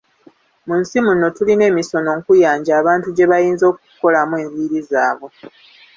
Mu 0.67 0.75
nsi 0.81 0.97
muno 1.05 1.25
tulina 1.35 1.63
emisono 1.71 2.09
nkuyanja 2.19 2.71
abantu 2.81 3.07
gye 3.11 3.29
bayinza 3.31 3.65
okukolamu 3.71 4.35
enviiri 4.43 4.79
zaabwe. 4.89 5.29